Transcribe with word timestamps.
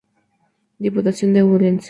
Diputación 0.85 1.29
de 1.35 1.43
Ourense. 1.43 1.79